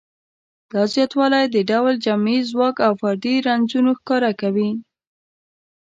[0.71, 4.71] دا زیاتوالی د ډول جمعي ځواک او فردي رنځونه ښکاره کوي.